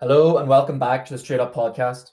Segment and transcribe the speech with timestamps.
[0.00, 2.10] Hello and welcome back to the Straight Up Podcast.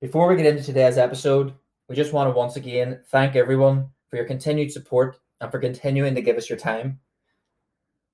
[0.00, 1.54] Before we get into today's episode,
[1.88, 6.16] we just want to once again thank everyone for your continued support and for continuing
[6.16, 6.98] to give us your time.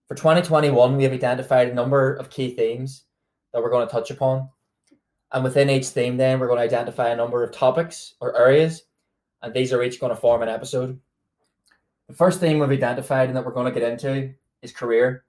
[0.06, 3.04] For 2021, we have identified a number of key themes
[3.54, 4.50] that we're going to touch upon.
[5.32, 8.82] And within each theme, then, we're going to identify a number of topics or areas,
[9.40, 11.00] and these are each going to form an episode.
[12.08, 15.24] The first theme we've identified and that we're going to get into is career.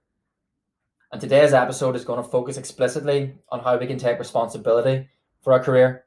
[1.12, 5.10] And today's episode is going to focus explicitly on how we can take responsibility
[5.42, 6.06] for our career.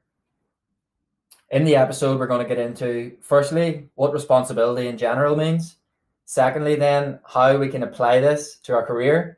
[1.52, 5.78] In the episode, we're going to get into firstly, what responsibility in general means.
[6.26, 9.38] Secondly, then, how we can apply this to our career.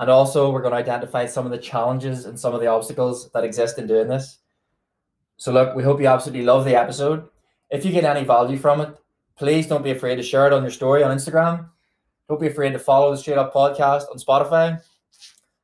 [0.00, 3.30] And also, we're going to identify some of the challenges and some of the obstacles
[3.30, 4.40] that exist in doing this.
[5.38, 7.26] So, look, we hope you absolutely love the episode.
[7.70, 8.94] If you get any value from it,
[9.34, 11.70] please don't be afraid to share it on your story on Instagram
[12.28, 14.80] don't be afraid to follow the Straight Up podcast on Spotify.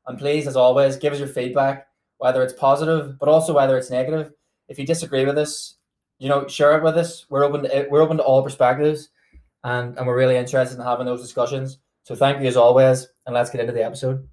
[0.06, 3.90] And please, as always, give us your feedback, whether it's positive, but also whether it's
[3.90, 4.32] negative.
[4.68, 5.76] If you disagree with us,
[6.18, 7.26] you know, share it with us.
[7.28, 9.10] We're open to we're open to all perspectives,
[9.62, 11.78] and and we're really interested in having those discussions.
[12.04, 14.26] So thank you as always, and let's get into the episode.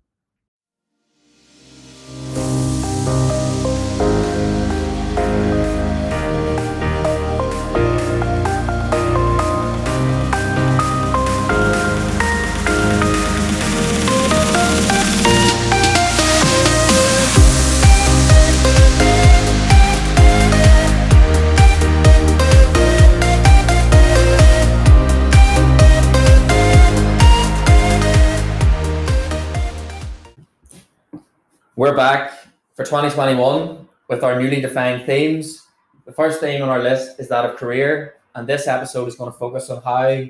[31.91, 32.31] We're back
[32.73, 35.67] for 2021 with our newly defined themes.
[36.05, 39.29] The first theme on our list is that of career, and this episode is going
[39.29, 40.23] to focus on how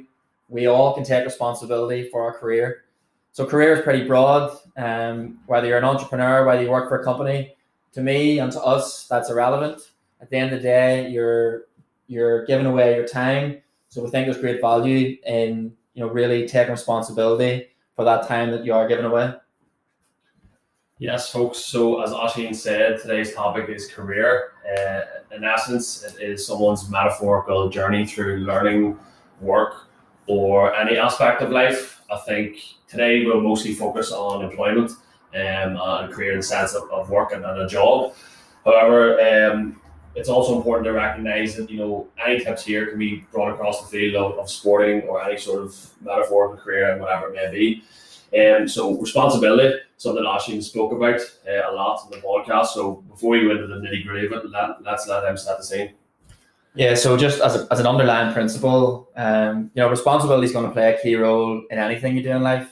[0.49, 2.85] we all can take responsibility for our career.
[3.31, 4.57] So, career is pretty broad.
[4.75, 7.55] Um, whether you're an entrepreneur, whether you work for a company,
[7.91, 9.83] to me and to us, that's irrelevant.
[10.19, 11.65] At the end of the day, you're
[12.07, 13.61] you're giving away your time.
[13.89, 18.49] So, we think there's great value in you know really taking responsibility for that time
[18.49, 19.35] that you are giving away.
[21.01, 21.57] Yes, folks.
[21.57, 24.51] So, as Oisín said, today's topic is career.
[24.63, 28.99] Uh, in essence, it is someone's metaphorical journey through learning,
[29.39, 29.87] work,
[30.27, 32.03] or any aspect of life.
[32.11, 34.91] I think today we'll mostly focus on employment
[35.33, 38.13] um, and career in the sense of, of work and, and a job.
[38.63, 39.81] However, um,
[40.13, 43.81] it's also important to recognize that you know any tips here can be brought across
[43.81, 47.49] the field of, of sporting or any sort of metaphorical career and whatever it may
[47.49, 47.83] be.
[48.33, 52.67] And um, so responsibility, something Oisín spoke about uh, a lot in the podcast.
[52.67, 55.59] So before we go into the nitty gritty of it, let, let's let him set
[55.59, 55.93] the scene.
[56.73, 60.65] Yeah, so just as, a, as an underlying principle, um, you know, responsibility is going
[60.65, 62.67] to play a key role in anything you do in life.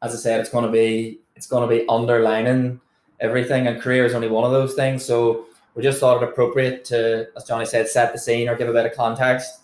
[0.00, 2.80] As I said, it's going to be it's going to be underlining
[3.18, 5.04] everything, and career is only one of those things.
[5.04, 8.68] So we just thought it appropriate to, as Johnny said, set the scene or give
[8.68, 9.60] a bit of context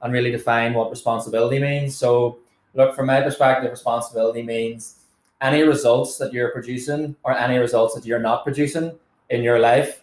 [0.00, 1.96] and really define what responsibility means.
[1.96, 2.38] So
[2.74, 5.05] look, from my perspective, responsibility means
[5.40, 8.92] any results that you're producing or any results that you're not producing
[9.30, 10.02] in your life,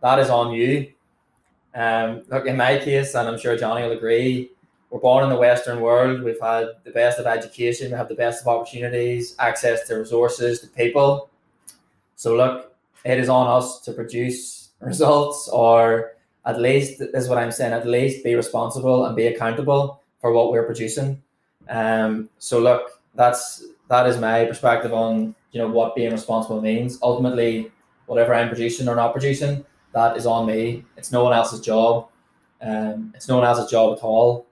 [0.00, 0.92] that is on you.
[1.74, 4.50] Um, look, in my case, and I'm sure Johnny will agree,
[4.90, 6.22] we're born in the Western world.
[6.22, 10.60] We've had the best of education, we have the best of opportunities, access to resources,
[10.60, 11.30] to people.
[12.16, 16.12] So, look, it is on us to produce results, or
[16.44, 20.32] at least, this is what I'm saying, at least be responsible and be accountable for
[20.32, 21.22] what we're producing.
[21.68, 26.98] Um, so look, that's that is my perspective on you know what being responsible means.
[27.02, 27.70] Ultimately,
[28.06, 30.86] whatever I'm producing or not producing, that is on me.
[30.96, 32.08] It's no one else's job.
[32.62, 34.46] Um, it's no one else's job at all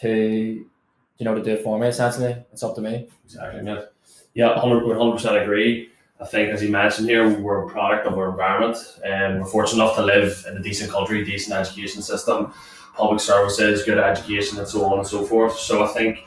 [0.00, 1.86] to you know to do it for me.
[1.86, 3.08] Essentially, it's up to me.
[3.24, 3.64] Exactly.
[3.64, 3.82] Yeah,
[4.34, 5.90] yeah, hundred percent agree.
[6.20, 9.84] I think, as you mentioned here, we're a product of our environment, and we're fortunate
[9.84, 12.52] enough to live in a decent country, decent education system,
[12.96, 15.56] public services, good education, and so on and so forth.
[15.56, 16.18] So I think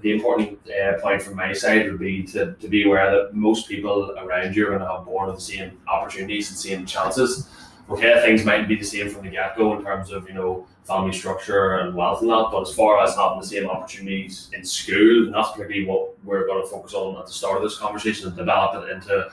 [0.00, 3.68] the important uh, point from my side would be to, to be aware that most
[3.68, 7.48] people around you are going to have born with the same opportunities and same chances.
[7.90, 10.66] Okay, things might be the same from the get go in terms of you know
[10.84, 14.64] family structure and wealth and that, but as far as having the same opportunities in
[14.64, 17.78] school, and that's particularly what we're going to focus on at the start of this
[17.78, 19.30] conversation and develop it into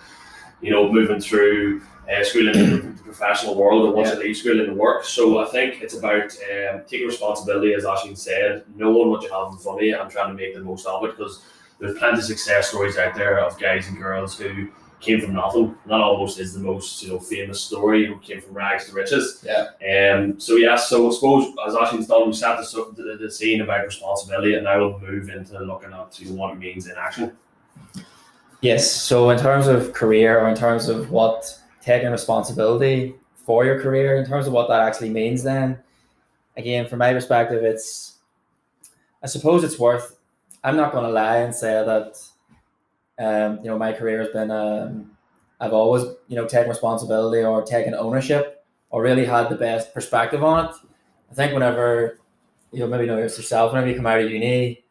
[0.61, 4.15] you know moving through uh, school into the professional world and once yeah.
[4.15, 5.03] you leave school into work.
[5.03, 9.51] So I think it's about um, taking responsibility, as Oisín said, knowing what you have
[9.51, 11.41] in front of you and trying to make the most of it because
[11.79, 14.69] there's plenty of success stories out there of guys and girls who
[15.01, 15.75] came from nothing.
[15.85, 19.45] That almost is the most you know famous story who came from rags to riches.
[19.45, 20.13] Yeah.
[20.13, 20.39] Um.
[20.39, 20.75] So yeah.
[20.75, 24.63] So I suppose as Oisín's done, we set the, the, the scene about responsibility, and
[24.63, 27.35] now we'll move into looking at you know, what it means in action.
[28.61, 28.89] Yes.
[28.89, 34.17] So in terms of career, or in terms of what taking responsibility for your career,
[34.17, 35.77] in terms of what that actually means, then
[36.57, 38.15] again, from my perspective, it's
[39.23, 40.17] I suppose it's worth.
[40.63, 42.19] I'm not going to lie and say that
[43.19, 44.51] um, you know my career has been.
[44.51, 45.11] Um,
[45.59, 50.43] I've always you know taken responsibility or taken ownership or really had the best perspective
[50.43, 50.75] on it.
[51.31, 52.19] I think whenever
[52.71, 54.83] you know maybe know yourself, whenever you come out of uni,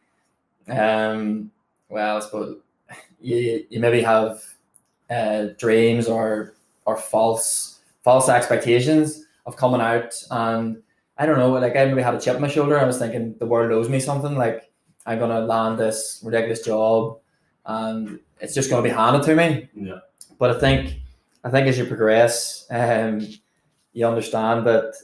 [0.68, 1.50] um,
[1.88, 2.58] well, I suppose
[3.20, 4.42] you, you maybe have
[5.10, 6.54] uh, dreams or
[6.86, 10.82] or false false expectations of coming out and
[11.16, 12.78] I don't know, like I maybe had a chip on my shoulder.
[12.78, 14.36] I was thinking the world owes me something.
[14.36, 14.70] Like
[15.06, 17.18] I'm gonna land this ridiculous job,
[17.66, 19.68] and it's just gonna be handed to me.
[19.74, 20.00] Yeah.
[20.38, 21.00] But I think,
[21.44, 23.26] I think as you progress, um,
[23.92, 24.94] you understand that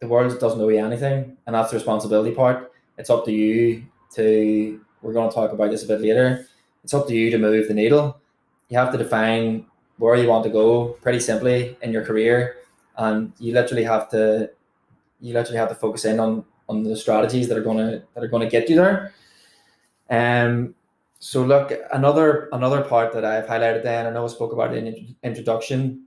[0.00, 2.72] the world doesn't owe you anything, and that's the responsibility part.
[2.98, 4.80] It's up to you to.
[5.00, 6.48] We're going to talk about this a bit later.
[6.82, 8.20] It's up to you to move the needle.
[8.68, 9.64] You have to define
[9.98, 12.56] where you want to go pretty simply in your career,
[12.96, 14.50] and you literally have to
[15.20, 18.28] you literally have to focus in on on the strategies that are gonna that are
[18.28, 19.12] gonna get you there.
[20.10, 20.74] Um.
[21.20, 25.16] So look, another another part that I've highlighted then, I know I spoke about in
[25.24, 26.04] introduction,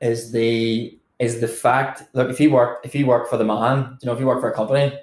[0.00, 2.04] is the is the fact.
[2.14, 4.40] Look, if you work if you work for the man, you know, if you work
[4.40, 4.98] for a company,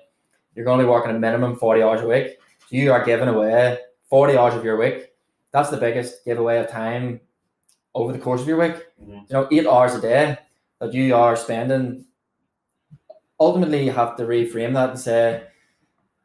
[0.56, 2.38] you're going to be working a minimum forty hours a week.
[2.62, 3.78] So you are giving away
[4.10, 5.10] forty hours of your week.
[5.52, 7.22] That's the biggest giveaway of time
[7.94, 8.76] over the course of your week.
[9.02, 9.12] Mm-hmm.
[9.12, 10.38] You know, eight hours a day
[10.80, 12.06] that you are spending
[13.42, 15.44] ultimately you have to reframe that and say,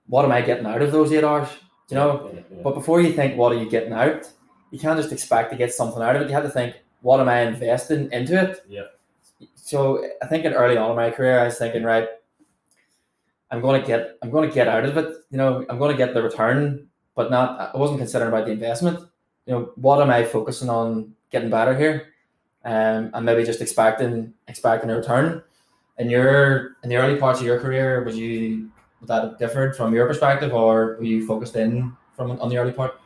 [0.06, 1.48] what am I getting out of those eight hours?
[1.88, 2.62] You know, yeah, yeah.
[2.62, 4.30] but before you think what are you getting out,
[4.70, 6.28] you can't just expect to get something out of it.
[6.28, 8.60] You have to think, what am I investing into it?
[8.68, 8.82] Yeah.
[9.54, 12.08] So I think in early on in my career, I was thinking, right,
[13.50, 15.16] I'm going to get, I'm going to get out of it.
[15.30, 17.74] You know, I'm going to get the return, but not.
[17.74, 19.00] I wasn't considering about the investment.
[19.46, 22.12] You know, what am I focusing on getting better here?
[22.64, 25.42] Um, and maybe just expecting expecting a return
[25.98, 28.70] in your in the early parts of your career, was you
[29.00, 32.72] was that different from your perspective, or were you focused in from on the early
[32.72, 33.00] part?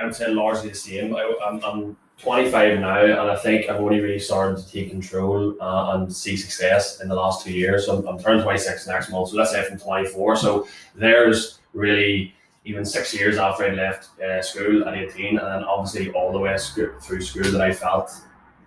[0.00, 1.14] I would say largely the same.
[1.14, 4.90] I, am I'm, I'm 25 now, and I think I've only really started to take
[4.90, 7.86] control uh, and see success in the last two years.
[7.86, 10.36] So I'm, I'm turning 26 next month, so let's say from 24.
[10.36, 15.64] So there's really even six years after I left uh, school at 18, and then
[15.64, 18.12] obviously all the way through school that I felt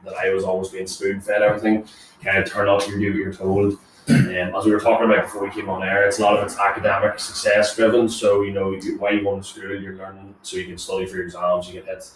[0.04, 1.88] that I was always being spoon fed everything.
[2.24, 3.78] Kind of turn up, you do what you're told.
[4.08, 6.46] Um, as we were talking about before we came on air, it's a lot of
[6.46, 8.08] it's academic success driven.
[8.08, 11.08] So you know you, while you go to school, you're learning so you can study
[11.08, 11.68] for your exams.
[11.68, 12.12] You can hit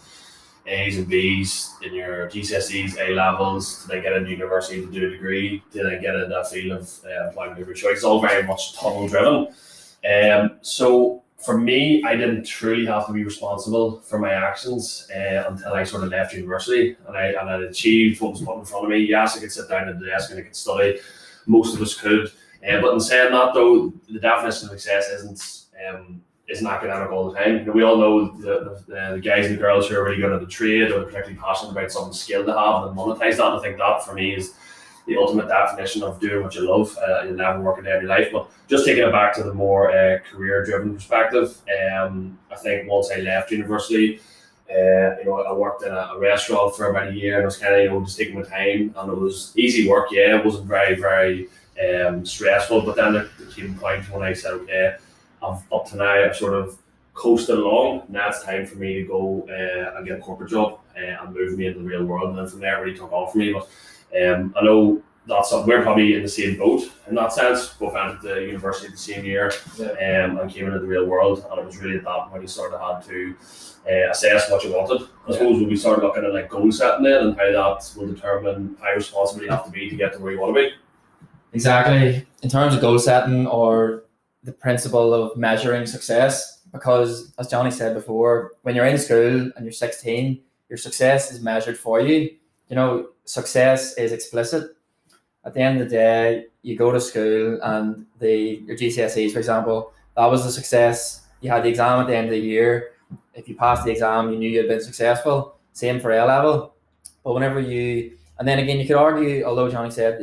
[0.66, 5.08] A's and B's in your GCSEs, A levels, to then get into university to do
[5.08, 7.96] a degree, to then get into that field of uh, employment of your choice.
[7.96, 9.48] It's all very much tunnel driven.
[10.08, 15.44] Um, so for me, I didn't truly have to be responsible for my actions uh,
[15.48, 18.64] until I sort of left university and I and I achieved what was put in
[18.64, 18.98] front of me.
[18.98, 20.98] Yes, I could sit down at the desk and I could study.
[21.46, 22.26] Most of us could,
[22.68, 27.30] uh, but in saying that, though, the definition of success isn't um, isn't academic all
[27.30, 27.58] the time.
[27.58, 30.20] You know, we all know the, the, the, guys and the girls who are really
[30.20, 33.52] good at the trade or particularly passionate about some skill to have and monetize that.
[33.52, 34.52] I think that for me is
[35.10, 36.96] the ultimate definition of doing what you love.
[36.96, 38.28] Uh, you'll never work a day in your life.
[38.32, 41.58] But just taking it back to the more uh, career driven perspective,
[41.92, 44.20] um, I think once I left university,
[44.70, 47.46] uh, you know, I worked in a, a, restaurant for about a year and I
[47.46, 50.10] was kind of, you know, just taking my time and it was easy work.
[50.12, 51.48] Yeah, it wasn't very, very
[51.84, 52.82] um, stressful.
[52.82, 54.94] But then there came a point when I said, okay,
[55.42, 56.78] I've up to now, I've sort of
[57.14, 58.04] coasted along.
[58.08, 61.34] Now it's time for me to go uh, and get a corporate job uh, and
[61.34, 62.28] move me into the real world.
[62.28, 63.52] And then from there, it really took off for me.
[63.52, 63.68] But
[64.18, 67.68] um, I know that's we're probably in the same boat in that sense.
[67.74, 70.24] Both went to university the same year yeah.
[70.24, 72.48] um, and came into the real world, and it was really at that point you
[72.48, 73.34] sort of had to
[73.86, 75.02] uh, assess what you wanted.
[75.02, 75.32] I yeah.
[75.34, 78.76] suppose when we started looking at like goal setting then and how that will determine
[78.80, 80.72] how responsible you have to be to get to where you want to be.
[81.52, 82.26] Exactly.
[82.42, 84.04] In terms of goal setting or
[84.42, 89.64] the principle of measuring success, because as Johnny said before, when you're in school and
[89.64, 92.30] you're 16, your success is measured for you.
[92.70, 94.76] You know, success is explicit.
[95.44, 99.40] At the end of the day, you go to school and the your GCSEs, for
[99.40, 101.26] example, that was a success.
[101.40, 102.92] You had the exam at the end of the year.
[103.34, 105.56] If you passed the exam, you knew you had been successful.
[105.72, 106.74] Same for A level.
[107.24, 110.20] But whenever you, and then again, you could argue, although Johnny said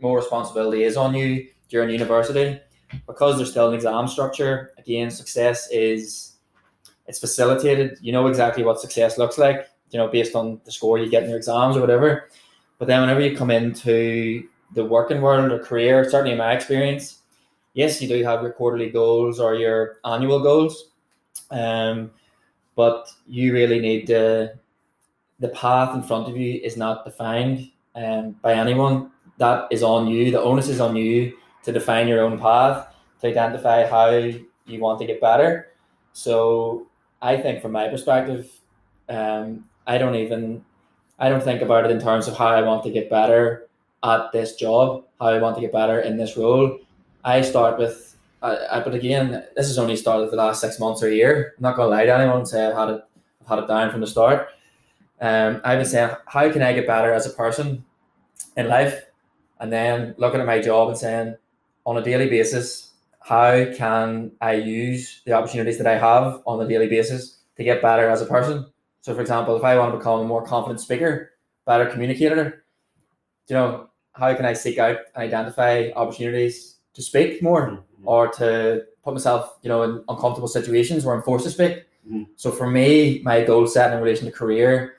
[0.00, 2.60] more responsibility is on you during university,
[3.06, 4.72] because there's still an exam structure.
[4.76, 6.34] Again, success is
[7.06, 7.96] it's facilitated.
[8.02, 11.22] You know exactly what success looks like you know, based on the score you get
[11.22, 12.28] in your exams or whatever.
[12.78, 17.20] But then whenever you come into the working world or career, certainly in my experience,
[17.74, 20.90] yes, you do have your quarterly goals or your annual goals.
[21.50, 22.10] Um,
[22.74, 24.54] but you really need to.
[25.38, 29.10] The path in front of you is not defined um, by anyone.
[29.38, 30.30] That is on you.
[30.30, 35.00] The onus is on you to define your own path, to identify how you want
[35.00, 35.68] to get better.
[36.12, 36.86] So
[37.20, 38.50] I think, from my perspective,
[39.08, 40.64] um, I don't even,
[41.18, 43.68] I don't think about it in terms of how I want to get better
[44.04, 46.78] at this job, how I want to get better in this role.
[47.24, 51.08] I start with, I, but again, this has only started the last six months or
[51.08, 51.54] a year.
[51.56, 53.04] I'm not gonna lie to anyone and say I've had it,
[53.42, 54.48] I've had it down from the start.
[55.20, 57.84] Um, I've been saying, how can I get better as a person
[58.56, 59.04] in life?
[59.60, 61.36] And then looking at my job and saying,
[61.86, 66.68] on a daily basis, how can I use the opportunities that I have on a
[66.68, 68.66] daily basis to get better as a person?
[69.02, 71.32] So, for example, if I want to become a more confident speaker,
[71.66, 72.64] better communicator,
[73.48, 77.62] you know, how can I seek out and identify opportunities to speak more
[78.02, 78.08] Mm-hmm.
[78.08, 81.84] or to put myself, you know, in uncomfortable situations where I'm forced to speak?
[82.08, 82.26] Mhm.
[82.36, 84.94] So, for me, my goal setting in relation to career,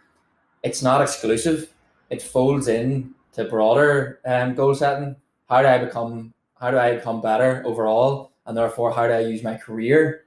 [0.64, 1.74] it's not exclusive.
[2.10, 5.16] It folds in to broader um, goal setting.
[5.50, 9.20] How do I become how do I become better overall, and therefore how do I
[9.20, 10.24] use my career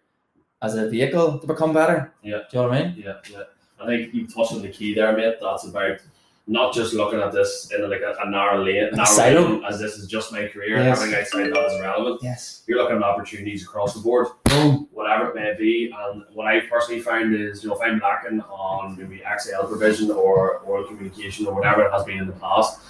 [0.61, 2.13] as a vehicle to become better?
[2.23, 2.41] Yeah.
[2.51, 2.95] Do you know what I mean?
[2.99, 3.45] Yeah, yeah.
[3.81, 5.37] I think you touched on the key there, mate.
[5.41, 5.99] That's about
[6.49, 9.43] not just looking at this in like a, a narrow lane, narrow silo.
[9.43, 10.79] lane, as this is just my career.
[10.79, 10.99] Yes.
[10.99, 12.21] Everything outside that is irrelevant.
[12.23, 12.63] Yes.
[12.67, 14.89] You're looking at opportunities across the board, Boom.
[14.93, 15.93] whatever it may be.
[15.97, 20.11] And what I personally found is, you know, if I'm lacking on maybe Excel provision
[20.11, 22.81] or oral communication or whatever it has been in the past,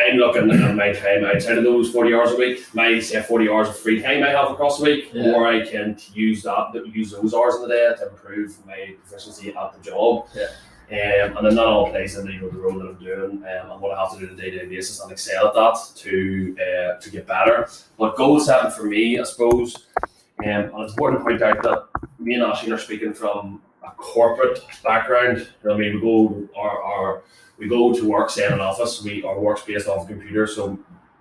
[0.00, 3.48] I'm looking at my time outside of those 40 hours a week, my say 40
[3.48, 5.32] hours of free time I have across the week, Yeah.
[5.32, 9.54] or I can use that use those hours in the day to improve my proficiency
[9.54, 10.28] at the job.
[10.34, 10.46] Yeah.
[10.90, 13.70] Um, and then that all plays into you know, the role that I'm doing um,
[13.72, 16.56] and what I have to do on a day-to-day basis and excel at that to
[16.58, 17.68] uh, to get better.
[17.98, 21.88] But goal setting for me, I suppose, um, and it's important to point out that
[22.18, 25.38] me and Ashley are speaking from a corporate background.
[25.62, 27.22] You know I mean, we go our, our
[27.58, 30.46] we go to work, say in an office, we our work's based off a computer,
[30.46, 30.78] so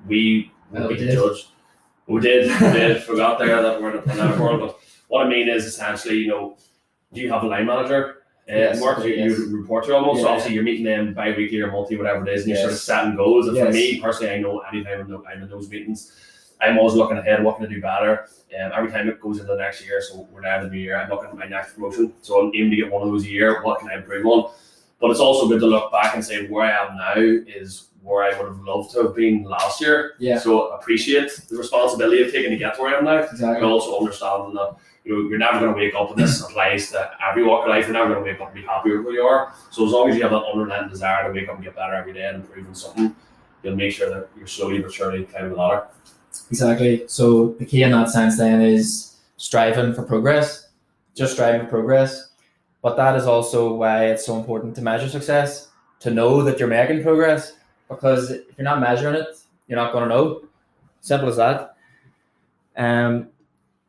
[0.08, 1.14] we will we be did.
[1.14, 1.48] judged.
[2.08, 4.60] We did, we did, forgot there that we're in that world.
[4.62, 4.80] But
[5.10, 6.58] what I mean is essentially, you know,
[7.12, 8.14] do you have a line manager?
[8.50, 9.38] Uh, Yes, work you, yes.
[9.38, 10.22] you report to almost.
[10.22, 10.28] Yeah.
[10.28, 12.82] Obviously, you're meeting them bi-weekly or monthly, whatever it is, and you're sort of Yes.
[12.84, 13.48] setting goals.
[13.50, 16.14] And for me personally, I know anytime I'm, I'm in those meetings,
[16.62, 18.30] I'm always looking ahead, what can I do better?
[18.58, 20.80] Um, every time it goes into the next year, so we're now in the new
[20.80, 22.14] year, I'm looking at my next promotion.
[22.22, 23.62] So I'm aiming to get one of those a year.
[23.64, 24.52] What can I improve on?
[25.00, 28.24] But it's also good to look back and say where I am now is where
[28.24, 30.14] I would have loved to have been last year.
[30.18, 30.40] Yeah.
[30.40, 33.18] So appreciate the responsibility of taking to get to where I am now.
[33.18, 33.68] And Exactly.
[33.68, 37.12] also understanding that you know you're never going to wake up, and this applies to
[37.30, 37.86] every walk of life.
[37.86, 39.54] You're never going to wake up and be happy with who you are.
[39.72, 41.94] So as long as you have that unrelenting desire to wake up and get better
[41.94, 43.16] every day and improve on something,
[43.64, 45.88] you'll make sure that you're slowly but surely climbing the ladder.
[46.50, 47.04] Exactly.
[47.08, 50.70] So the key in that sense then is striving for progress,
[51.16, 52.27] just striving for progress.
[52.82, 55.70] But that is also why it's so important to measure success,
[56.00, 57.54] to know that you're making progress.
[57.90, 59.28] Because if you're not measuring it,
[59.68, 60.44] you're not going to know.
[61.02, 61.76] Simple as that.
[62.76, 63.30] Um,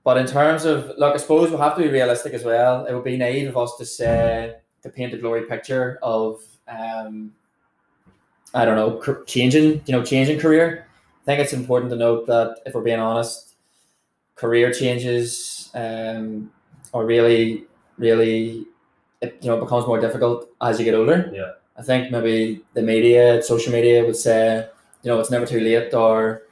[0.05, 2.87] but in terms of look, I suppose we'll have to be realistic as well.
[2.87, 7.33] It would be naive of us to say to paint a glory picture of um,
[8.55, 10.87] I don't know, changing, you know, changing career.
[11.23, 13.55] I think it's important to note that if we're being honest,
[14.37, 16.51] career changes um,
[16.95, 17.65] are really,
[17.99, 18.67] really,
[19.21, 21.31] it, you know, becomes more difficult as you get older.
[21.35, 21.53] Yeah.
[21.77, 24.67] I think maybe the media, social media would say,
[25.03, 26.43] you know, it's never too late or,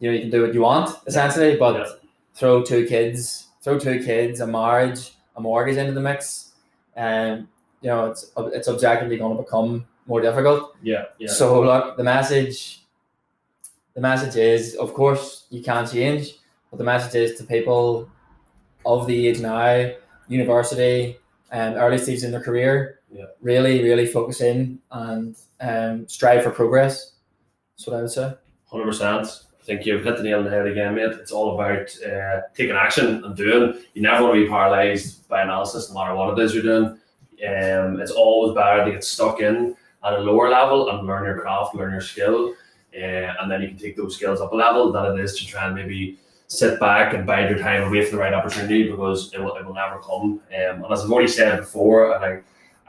[0.00, 1.86] you know, you can do what you want essentially, but Yeah.
[2.34, 6.52] throw two kids, throw two kids, a marriage, a mortgage into the mix,
[6.96, 7.46] and
[7.82, 10.74] you know, it's it's objectively going to become more difficult.
[10.82, 11.28] Yeah, yeah.
[11.28, 12.80] So look, the message,
[13.94, 16.38] the message is, of course, you can change,
[16.70, 18.08] but the message is to people
[18.86, 19.90] of the age now,
[20.28, 21.18] university,
[21.50, 23.26] and early stages in their career, Yeah.
[23.40, 27.12] really, really focus in and um, strive for progress.
[27.76, 28.34] That's what I would say.
[28.66, 29.26] Hundred percent.
[29.60, 31.12] I think you've hit the nail on the head again, mate.
[31.12, 33.80] It's all about uh, taking action and doing.
[33.94, 36.84] You never want to be paralyzed by analysis, no matter what it is you're doing.
[37.48, 39.74] Um, it's always better to get stuck in
[40.04, 42.54] at a lower level and learn your craft, learn your skill,
[42.94, 42.98] uh,
[43.40, 44.92] and then you can take those skills up a level.
[44.92, 48.08] Than it is to try and maybe sit back and bide your time and wait
[48.08, 50.22] for the right opportunity because it will, it will never come.
[50.22, 52.40] Um, and as I've already said before, and I,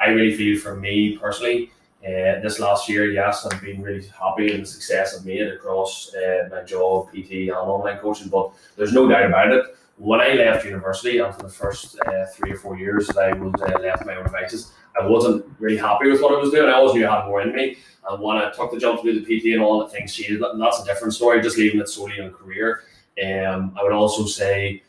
[0.04, 1.72] I really feel for me personally,
[2.06, 6.14] uh, this last year, yes, I've been really happy with the success I've made across
[6.14, 8.28] uh, my job, PT, and online coaching.
[8.28, 9.66] But there's no doubt about it.
[9.98, 13.54] When I left university, after the first uh, three or four years that I was
[13.60, 16.70] uh, left my own devices, I wasn't really happy with what I was doing.
[16.70, 17.78] I always knew I had more in me.
[18.08, 20.44] And when I took the jump to do the PT and all the things changed,
[20.44, 22.84] and that's a different story, just leaving it solely on career.
[23.24, 24.81] Um, I would also say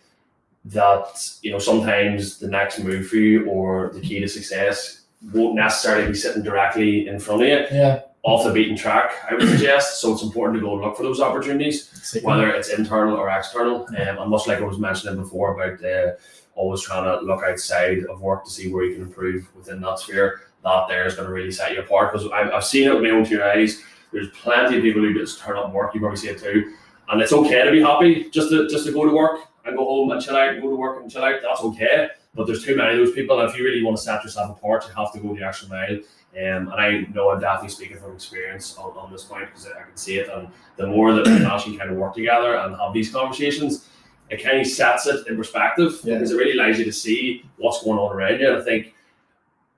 [0.67, 5.03] that you know sometimes the next move for you or the key to success
[5.33, 8.01] won't necessarily be sitting directly in front of you Yeah.
[8.23, 9.13] off the beaten track.
[9.31, 10.01] I would suggest.
[10.01, 11.89] So it's important to go look for those opportunities,
[12.25, 13.87] whether it's internal or external.
[13.89, 16.13] Um, and much like I was mentioning before about uh,
[16.57, 20.01] always trying to look outside of work to see where you can improve within that
[20.01, 20.41] sphere.
[20.65, 23.03] That there is going to really set you apart because I've, I've seen it with
[23.05, 23.83] my own two eyes.
[24.13, 25.95] There's plenty of people who just turn up work.
[25.95, 26.75] You probably see it too,
[27.09, 29.85] and it's okay to be happy just to just to go to work and go
[29.85, 31.41] home and chill out, and go to work and chill out.
[31.43, 32.09] That's okay.
[32.35, 34.57] But there's too many of those people, and if you really want to set yourself
[34.59, 35.97] apart, you have to go the extra mile.
[36.37, 39.83] Um, and I know I'm definitely speaking from experience on, on this point because I
[39.85, 40.29] can see it.
[40.29, 43.89] And the more that we can actually kind of work together and have these conversations,
[44.29, 46.15] it kind of sets it in perspective Yeah.
[46.15, 48.49] because it really allows you to see what's going on around you.
[48.51, 48.93] And I think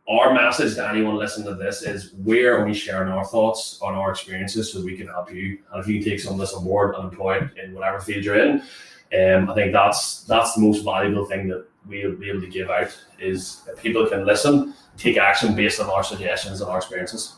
[0.09, 4.11] our message to anyone listening to this is we're only sharing our thoughts on our
[4.11, 5.59] experiences so we can help you.
[5.71, 8.25] And if you take some of this on board and employ it in whatever field
[8.25, 8.63] you're in,
[9.13, 12.71] um, I think that's that's the most valuable thing that we'll be able to give
[12.71, 17.37] out is that people can listen, take action based on our suggestions and our experiences.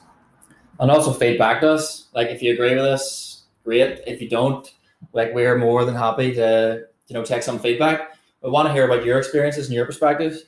[0.78, 2.08] and also feedback to us.
[2.14, 4.00] Like if you agree with us, great.
[4.06, 4.72] If you don't,
[5.12, 8.16] like we're more than happy to you know take some feedback.
[8.42, 10.44] We want to hear about your experiences and your perspectives.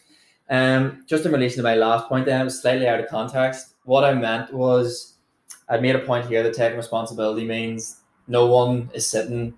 [0.51, 3.75] Um, just in relation to my last point, then it was slightly out of context.
[3.85, 5.15] What I meant was,
[5.69, 9.55] I made a point here that taking responsibility means no one is sitting,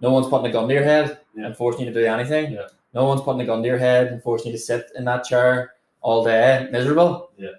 [0.00, 1.46] no one's putting a gun to your head Yeah.
[1.46, 2.52] and forcing you to do anything.
[2.52, 2.68] Yeah.
[2.94, 5.24] No one's putting a gun to your head and forcing you to sit in that
[5.24, 7.30] chair all day miserable.
[7.36, 7.50] Yeah.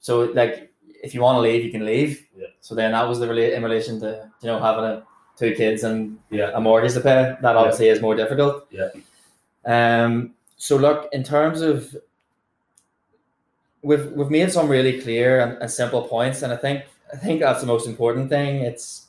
[0.00, 0.70] So like,
[1.02, 2.26] if you want to leave, you can leave.
[2.36, 2.46] Yeah.
[2.60, 5.02] So then that was the rela- in relation to you know having a,
[5.36, 6.50] two kids and Yeah.
[6.54, 7.34] a mortgage to pay.
[7.40, 8.66] That obviously is more difficult.
[8.70, 8.88] Yeah.
[9.64, 10.34] Um.
[10.60, 11.96] So look, in terms of
[13.80, 17.40] we've we've made some really clear and, and simple points, and I think I think
[17.40, 18.60] that's the most important thing.
[18.60, 19.06] It's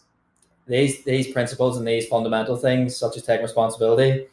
[0.65, 4.27] these these principles and these fundamental things, such as taking responsibility,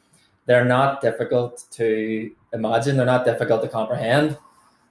[0.47, 2.97] they're not difficult to imagine.
[2.97, 4.39] They're not difficult to comprehend,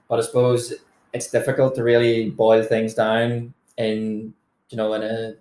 [0.06, 0.74] but I suppose
[1.14, 4.34] it's difficult to really boil things down in
[4.68, 5.34] you know in a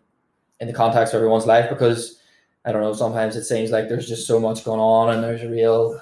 [0.62, 2.22] in the context of everyone's life because
[2.64, 2.94] I don't know.
[2.94, 6.02] Sometimes it seems like there's just so much going on, and there's a real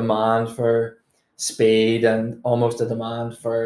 [0.00, 0.98] demand for
[1.36, 3.58] speed and almost a demand for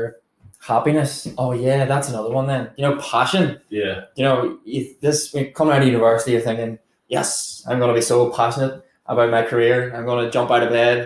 [0.73, 1.29] happiness.
[1.43, 2.47] Oh yeah, that's another one.
[2.47, 3.61] Then you know, passion.
[3.69, 4.05] Yeah.
[4.16, 8.09] You know, you, this coming out of university, you're thinking, yes, I'm going to be
[8.14, 8.75] so passionate
[9.07, 9.95] about my career.
[9.95, 10.99] I'm going to jump out of bed,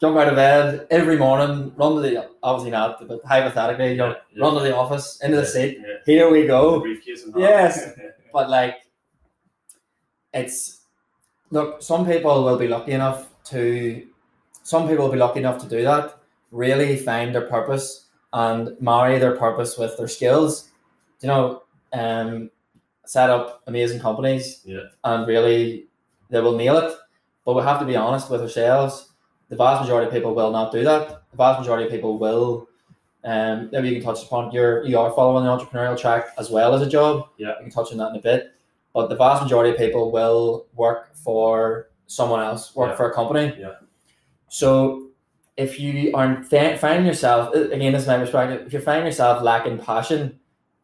[0.00, 4.14] jump out of bed every morning, run to the obviously not, but hypothetically, you know,
[4.32, 4.42] Yeah.
[4.44, 5.78] run to the office, into the seat.
[5.80, 5.96] Yeah.
[6.06, 6.84] Here we go.
[7.36, 7.74] Yes.
[8.32, 8.76] But like,
[10.32, 10.86] it's
[11.50, 11.82] look.
[11.82, 14.06] Some people will be lucky enough to.
[14.70, 16.14] Some people will be lucky enough to do that.
[16.52, 20.70] Really find their purpose and marry their purpose with their skills.
[21.22, 22.50] You know, um,
[23.04, 24.62] set up amazing companies.
[24.64, 24.84] Yeah.
[25.02, 25.88] And really,
[26.28, 26.94] they will nail it.
[27.44, 29.10] But we have to be honest with ourselves.
[29.48, 31.08] The vast majority of people will not do that.
[31.32, 32.68] The vast majority of people will.
[33.24, 36.76] Um, maybe you can touch upon your you are following the entrepreneurial track as well
[36.76, 37.26] as a job.
[37.38, 37.54] Yeah.
[37.58, 38.52] We can touch on that in a bit.
[38.94, 42.96] But the vast majority of people will work for someone else, work Yeah.
[42.96, 43.46] for a company.
[43.58, 43.74] Yeah.
[44.50, 45.06] So
[45.56, 48.66] if you are fa- finding yourself uh, again, this is my perspective.
[48.66, 50.38] If you're finding yourself lacking passion,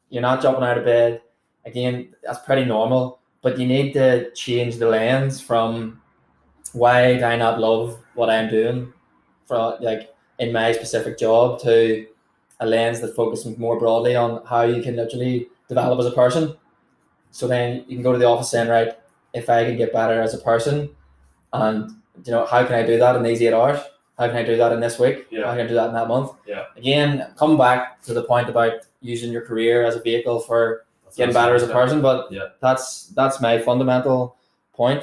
[0.08, 1.20] you're not jumping out of bed.
[1.64, 3.18] Again, that's pretty normal.
[3.42, 6.00] But you need to change the lens from
[6.72, 8.92] why do I not love what I'm doing,
[9.46, 12.06] for like in my specific job, to
[12.60, 16.56] a lens that focuses more broadly on how you can literally develop as a person.
[17.32, 18.92] So then you can go to the office saying, right,
[19.34, 20.88] if I can get better as a person,
[21.52, 21.90] and
[22.24, 23.80] you know, how can I do that in these eight hours?
[24.18, 25.26] How can I do that in this week?
[25.30, 25.44] Yeah.
[25.44, 26.32] How can I do that in that month?
[26.46, 26.64] Yeah.
[26.76, 31.16] Again, come back to the point about using your career as a vehicle for That's
[31.16, 32.48] getting better as a person, but Yeah.
[32.60, 34.36] that's that's my fundamental
[34.72, 35.02] point.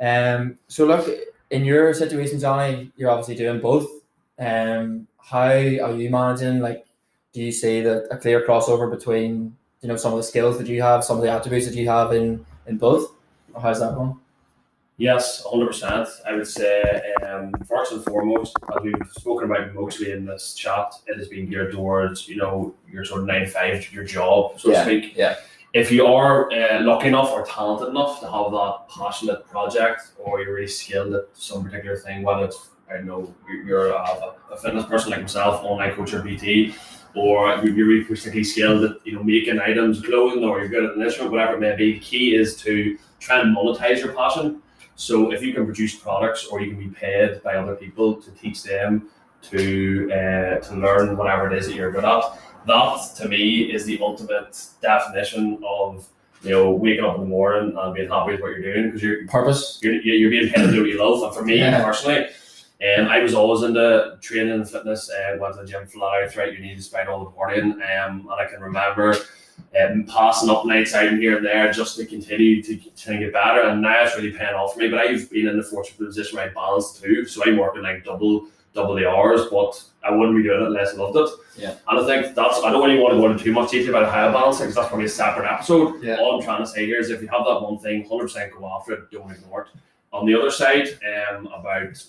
[0.00, 1.08] Um, so look,
[1.50, 3.88] in your situation, Johnny, you're obviously doing both.
[4.38, 6.60] Um, how are you managing?
[6.60, 6.86] Like,
[7.32, 10.68] do you see that a clear crossover between you know some of the skills that
[10.68, 13.12] you have, some of the attributes that you have in in both?
[13.60, 14.16] How's that going?
[14.98, 16.08] Yes, 100%.
[16.26, 16.82] I would say,
[17.24, 21.48] um, first and foremost, as we've spoken about mostly in this chat, it has been
[21.48, 24.84] geared towards, you know, your sort of nine to five, your job, so Yeah, to
[24.84, 25.16] speak.
[25.16, 25.36] yeah.
[25.72, 30.40] If you are uh, lucky enough or talented enough to have that passionate project or
[30.40, 33.32] you're really skilled at some particular thing, whether it's, I don't know,
[33.64, 36.74] you're- a, a fitness person like myself, online coach or PT,
[37.14, 40.96] or you're really particularly skilled at, you know, making items, clothing, or you're good at
[40.96, 44.60] an instrument, whatever it may be, the key is to try and monetize your passion.
[44.98, 48.30] So if you can produce products or you can be paid by other people to
[48.32, 49.08] teach them
[49.42, 52.22] to uh, to learn whatever it is that you're good at,
[52.66, 56.08] that to me is the ultimate definition of
[56.42, 59.00] you know waking up in the morning and being happy with what you're doing because
[59.00, 59.78] you're Purpose.
[59.82, 61.22] you're, you're being paid to do what you love.
[61.22, 61.84] And for me Yeah.
[61.84, 62.26] personally,
[62.98, 65.08] Um, I was always into training and fitness.
[65.12, 67.74] I uh, went to the gym flat out throughout uni despite all the partying.
[67.74, 69.14] Um, and I can remember
[69.82, 73.62] um, passing up nights out here and there just to continue to to get better.
[73.62, 74.88] And now it's really paying off for me.
[74.88, 77.26] But I've been in the fortunate position where I balance too.
[77.26, 80.94] So I'm working like double double the hours, but I wouldn't be doing it unless
[80.94, 81.62] I loved it.
[81.62, 81.74] Yeah.
[81.88, 84.12] And I think that's I don't really want to go into too much detail about
[84.12, 86.02] how I balance it because that's probably a separate episode.
[86.02, 86.16] Yeah.
[86.16, 88.52] All I'm trying to say here is if you have that one thing, hundred percent
[88.52, 89.68] go after it, don't ignore it.
[90.12, 92.02] On the other side, um about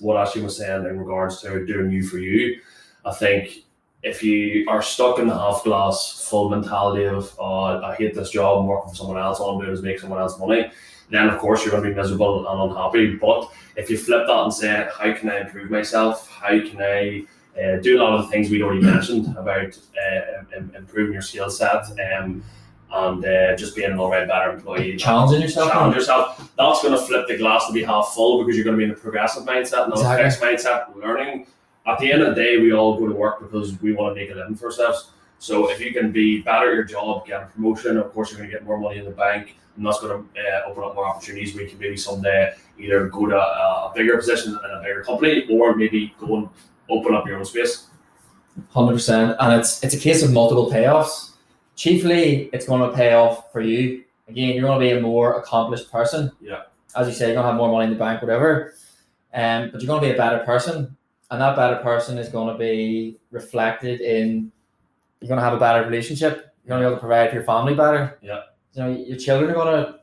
[0.00, 2.60] what Ashley was saying in regards to doing you for you,
[3.04, 3.65] I think
[4.02, 8.30] if you are stuck in the half glass full mentality of oh, I hate this
[8.30, 10.70] job, I'm working for someone else, all I'm doing is make someone else money,
[11.10, 13.16] then of course you're going to be miserable and unhappy.
[13.16, 16.28] But if you flip that and say, how can I improve myself?
[16.28, 17.26] How can I
[17.60, 21.50] uh, do a lot of the things we already mentioned about uh, improving your skill
[21.50, 22.44] set um,
[22.92, 24.96] and uh, just being an alright better employee.
[24.96, 25.72] Challenging yourself.
[25.72, 26.52] Challenge yourself.
[26.56, 28.84] That's going to flip the glass to be half full because you're going to be
[28.84, 30.24] in a progressive mindset, not Exactly.
[30.24, 31.46] a fixed mindset, learning.
[31.86, 34.20] At the end of the day, we all go to work because we want to
[34.20, 35.10] make a living for ourselves.
[35.38, 38.38] So if you can be better at your job, get a promotion, of course you're
[38.38, 40.94] going to get more money in the bank, and that's going to uh, open up
[40.94, 44.70] more opportunities where you can maybe someday either go to a, a bigger position in
[44.70, 46.48] a bigger company, or maybe go and
[46.88, 47.86] open up your own space.
[48.70, 51.32] Hundred percent, and it's it's a case of multiple payoffs.
[51.74, 54.02] Chiefly, it's going to pay off for you.
[54.28, 56.32] Again, you're going to be a more accomplished person.
[56.40, 56.62] Yeah.
[56.96, 58.74] As you say, you're going to have more money in the bank, whatever.
[59.34, 60.96] Um, but you're going to be a better person,
[61.30, 64.50] and that better person is going to be reflected in.
[65.20, 66.54] You're going to have a better relationship.
[66.64, 68.18] You're going to be able to provide for your family better.
[68.22, 68.42] Yeah.
[68.74, 70.00] You know, your children are going to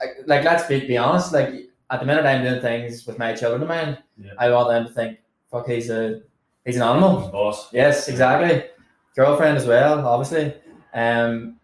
[0.00, 1.32] like, like let's be, be honest.
[1.32, 3.98] Like at the minute, I'm doing things with my children of mine.
[4.16, 4.32] Yeah.
[4.38, 5.18] I want them to think,
[5.50, 6.20] "Fuck, he's a
[6.64, 7.72] he's an animal." Boss.
[7.72, 8.64] Yes, exactly.
[9.16, 10.54] Girlfriend as well, obviously.
[10.94, 11.56] Um,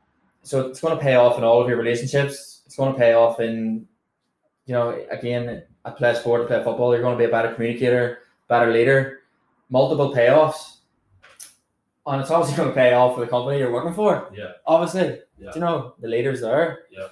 [0.43, 2.63] so it's going to pay off in all of your relationships.
[2.67, 3.87] It's going to pay off in,
[4.67, 6.93] you know, again, I play sport, I play football.
[6.93, 8.19] You're going to be a better communicator,
[8.55, 9.21] better leader.
[9.71, 10.77] Multiple payoffs,
[12.07, 14.31] and it's obviously going to pay off for the company you're working for.
[14.33, 14.53] Yeah.
[14.67, 15.51] Obviously, Yeah.
[15.53, 16.67] Do you know the leaders there.
[16.97, 17.09] Yeah.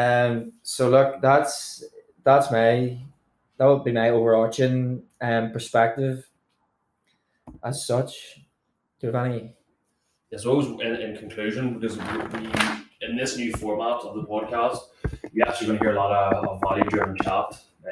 [0.00, 0.52] Um.
[0.62, 1.84] So look, that's
[2.24, 2.98] that's my
[3.56, 6.28] that would be my overarching um perspective.
[7.62, 8.12] As such,
[8.98, 9.52] do you have any?
[10.34, 12.50] I suppose in, in conclusion, because we
[13.00, 14.80] in this new format of the podcast,
[15.32, 17.48] you're actually going to hear a lot of, of value driven chat,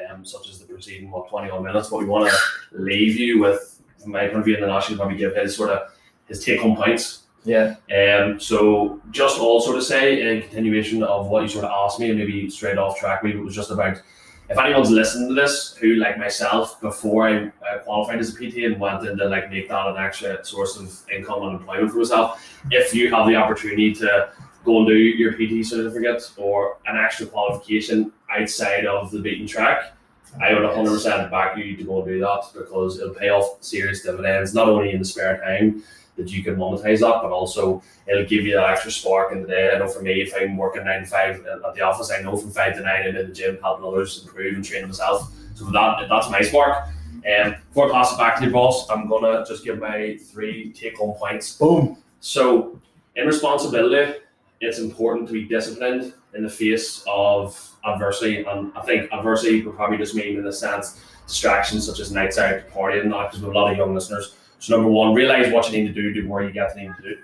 [0.09, 1.89] um, such as the preceding what twenty one minutes.
[1.89, 2.37] But we want to
[2.71, 5.69] leave you with, from my point of view, and then Ashley probably give his sort
[5.69, 5.91] of
[6.27, 7.23] his take home points.
[7.43, 7.75] Yeah.
[7.95, 12.09] Um, so just also to say, in continuation of what you sort of asked me,
[12.09, 14.01] and maybe straight off track, maybe it was just about
[14.49, 18.57] if anyone's listening to this who, like myself, before I uh, qualified as a PT
[18.65, 21.97] and went in to like make that an extra source of income and employment for
[21.97, 24.29] myself, if you have the opportunity to
[24.63, 29.93] go and do your PT certificate or an extra qualification outside of the beaten track,
[30.41, 34.03] I would 100% back you to go and do that because it'll pay off serious
[34.03, 35.83] dividends, not only in the spare time
[36.17, 39.47] that you can monetize that, but also it'll give you that extra spark in the
[39.47, 39.71] day.
[39.73, 42.35] I know for me, if I'm working nine to five at the office, I know
[42.35, 45.31] from five to nine I'm in the gym helping others improve and training myself.
[45.55, 46.89] So that that's my spark.
[47.25, 50.71] And before I pass it back to you, boss, I'm gonna just give my three
[50.73, 51.57] take-home points.
[51.57, 51.97] Boom.
[52.19, 52.79] So,
[53.15, 54.19] in responsibility,
[54.61, 59.75] it's important to be disciplined in the face of adversity, and I think adversity would
[59.75, 63.47] probably just mean, in a sense, distractions such as nights out, partying, not because we
[63.47, 64.35] have a lot of young listeners.
[64.59, 66.91] So number one, realize what you need to do to where you get to need
[66.97, 67.17] to do.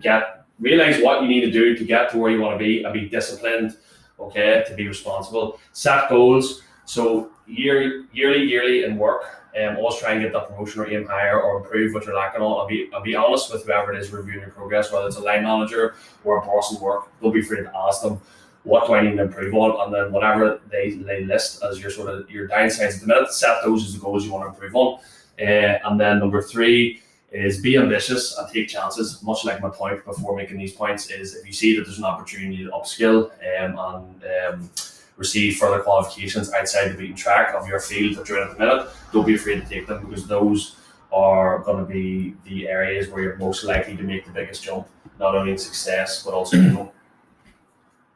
[0.00, 2.84] Get realize what you need to do to get to where you want to be
[2.84, 3.76] and be disciplined,
[4.18, 5.58] okay, to be responsible.
[5.72, 6.62] Set goals.
[6.84, 9.24] So year yearly, yearly in work,
[9.60, 12.40] um, always try and get that promotion or aim higher or improve what you're lacking
[12.40, 12.60] on.
[12.60, 15.20] I'll be I'll be honest with whoever it is reviewing your progress, whether it's a
[15.20, 15.94] line manager
[16.24, 18.20] or a boss in work, don't be afraid to ask them
[18.64, 21.90] what do I need to improve on, and then whatever they, they list as your
[21.90, 24.48] sort of your downsides at the minute, set those as the goals you want to
[24.48, 25.00] improve on.
[25.40, 29.22] Uh, and then number three is be ambitious and take chances.
[29.22, 32.04] Much like my point before making these points is if you see that there's an
[32.04, 34.70] opportunity to upskill um, and um,
[35.16, 38.58] receive further qualifications outside the beaten track of your field that you're in at the
[38.58, 40.76] minute, don't be afraid to take them because those
[41.12, 44.86] are going to be the areas where you're most likely to make the biggest jump,
[45.18, 46.92] not only in success but also know,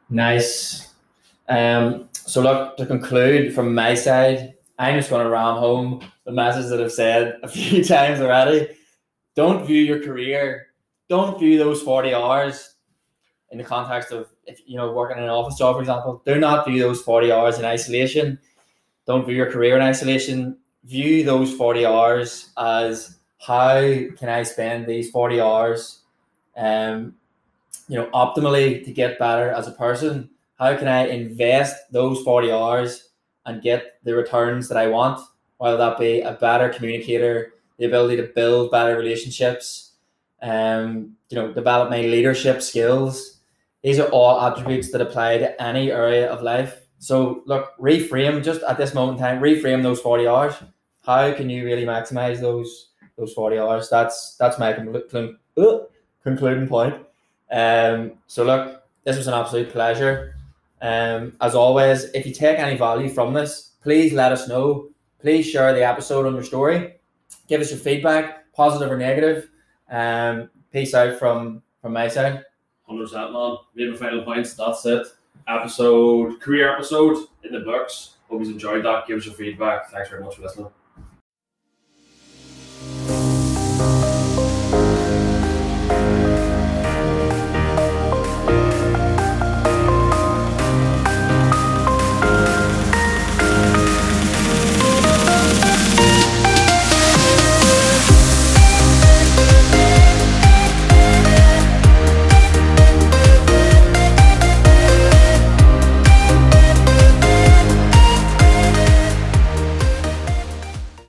[0.09, 0.93] Nice.
[1.49, 2.09] Um.
[2.13, 6.69] So look to conclude from my side, I'm just going to ram home the message
[6.69, 8.69] that I've said a few times already.
[9.35, 10.67] Don't view your career,
[11.09, 12.75] don't view those 40 hours
[13.51, 16.21] in the context of if you know working in an office job, for example.
[16.25, 18.39] Do not view those 40 hours in isolation.
[19.05, 20.57] Don't view your career in isolation.
[20.83, 23.79] View those 40 hours as how
[24.17, 26.01] can I spend these 40 hours
[26.55, 27.15] um,
[27.87, 30.29] you know, optimally to get better as a person?
[30.59, 33.09] How can I invest those 40 hours
[33.45, 35.19] and get the returns that I want
[35.57, 39.93] whether that be a better communicator, the ability to build better relationships,
[40.41, 43.39] um, you know, develop my leadership skills.
[43.83, 46.81] These are all attributes that apply to any area of life.
[46.99, 50.55] So look, reframe just at this moment in time, reframe those 40 hours.
[51.05, 53.89] How can you really maximize those those 40 hours?
[53.89, 55.85] That's that's my conclu-
[56.23, 57.06] concluding point.
[57.51, 60.35] Um, so look, this was an absolute pleasure.
[60.81, 64.89] Um, as always, if you take any value from this, please let us know.
[65.19, 66.95] Please share the episode on your story.
[67.47, 69.49] Give us your feedback, positive or negative.
[69.89, 72.43] Um, peace out from from my side.
[72.87, 73.57] Hundred percent, man.
[73.75, 74.53] Maybe final points.
[74.53, 75.07] That's it.
[75.47, 78.15] Episode career episode in the books.
[78.29, 79.07] Hope you enjoyed that.
[79.07, 79.89] Give us your feedback.
[79.89, 80.67] Thanks very much for listening.